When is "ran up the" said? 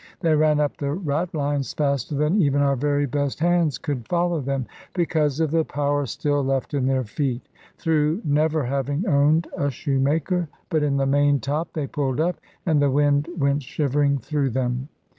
0.33-0.95